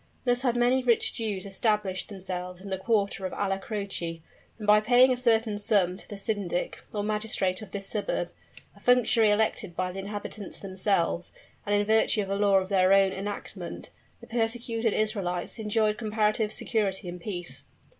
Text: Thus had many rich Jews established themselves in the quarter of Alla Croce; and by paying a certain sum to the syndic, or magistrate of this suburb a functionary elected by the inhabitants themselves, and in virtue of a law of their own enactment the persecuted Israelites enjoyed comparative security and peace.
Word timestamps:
Thus 0.25 0.41
had 0.41 0.55
many 0.55 0.81
rich 0.81 1.13
Jews 1.13 1.45
established 1.45 2.09
themselves 2.09 2.59
in 2.59 2.71
the 2.71 2.79
quarter 2.79 3.27
of 3.27 3.33
Alla 3.35 3.59
Croce; 3.59 4.23
and 4.57 4.65
by 4.65 4.81
paying 4.81 5.13
a 5.13 5.15
certain 5.15 5.59
sum 5.59 5.95
to 5.95 6.09
the 6.09 6.17
syndic, 6.17 6.83
or 6.91 7.03
magistrate 7.03 7.61
of 7.61 7.69
this 7.69 7.85
suburb 7.87 8.31
a 8.75 8.79
functionary 8.79 9.31
elected 9.31 9.75
by 9.75 9.91
the 9.91 9.99
inhabitants 9.99 10.57
themselves, 10.57 11.33
and 11.67 11.75
in 11.75 11.85
virtue 11.85 12.23
of 12.23 12.31
a 12.31 12.35
law 12.35 12.55
of 12.57 12.69
their 12.69 12.91
own 12.91 13.11
enactment 13.11 13.91
the 14.21 14.25
persecuted 14.25 14.91
Israelites 14.95 15.59
enjoyed 15.59 15.99
comparative 15.99 16.51
security 16.51 17.07
and 17.07 17.21
peace. 17.21 17.65